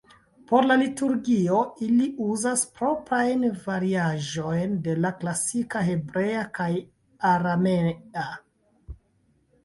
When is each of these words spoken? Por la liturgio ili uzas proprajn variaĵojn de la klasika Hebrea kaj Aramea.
Por 0.51 0.65
la 0.69 0.75
liturgio 0.81 1.57
ili 1.87 2.05
uzas 2.35 2.63
proprajn 2.77 3.43
variaĵojn 3.65 4.73
de 4.87 4.95
la 5.03 5.11
klasika 5.19 5.83
Hebrea 5.89 6.47
kaj 6.61 6.71
Aramea. 7.33 8.25